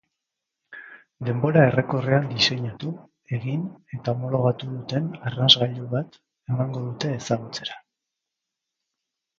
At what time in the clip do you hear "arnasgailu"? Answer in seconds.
5.33-5.87